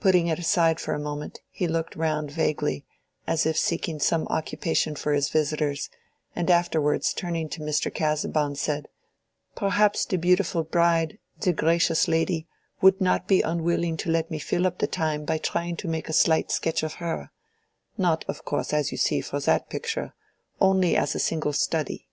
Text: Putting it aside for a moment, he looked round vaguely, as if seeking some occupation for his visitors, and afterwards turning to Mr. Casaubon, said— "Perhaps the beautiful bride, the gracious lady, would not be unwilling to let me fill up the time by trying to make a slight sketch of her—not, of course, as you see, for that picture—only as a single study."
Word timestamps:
Putting 0.00 0.28
it 0.28 0.38
aside 0.38 0.80
for 0.80 0.94
a 0.94 0.98
moment, 0.98 1.40
he 1.50 1.68
looked 1.68 1.94
round 1.94 2.30
vaguely, 2.30 2.86
as 3.26 3.44
if 3.44 3.58
seeking 3.58 4.00
some 4.00 4.26
occupation 4.28 4.96
for 4.96 5.12
his 5.12 5.28
visitors, 5.28 5.90
and 6.34 6.50
afterwards 6.50 7.12
turning 7.12 7.46
to 7.50 7.60
Mr. 7.60 7.92
Casaubon, 7.94 8.54
said— 8.56 8.88
"Perhaps 9.54 10.06
the 10.06 10.16
beautiful 10.16 10.64
bride, 10.64 11.18
the 11.40 11.52
gracious 11.52 12.08
lady, 12.08 12.46
would 12.80 13.02
not 13.02 13.28
be 13.28 13.42
unwilling 13.42 13.98
to 13.98 14.08
let 14.10 14.30
me 14.30 14.38
fill 14.38 14.66
up 14.66 14.78
the 14.78 14.86
time 14.86 15.26
by 15.26 15.36
trying 15.36 15.76
to 15.76 15.88
make 15.88 16.08
a 16.08 16.14
slight 16.14 16.50
sketch 16.50 16.82
of 16.82 16.94
her—not, 16.94 18.24
of 18.28 18.46
course, 18.46 18.72
as 18.72 18.90
you 18.90 18.96
see, 18.96 19.20
for 19.20 19.40
that 19.40 19.68
picture—only 19.68 20.96
as 20.96 21.14
a 21.14 21.18
single 21.18 21.52
study." 21.52 22.08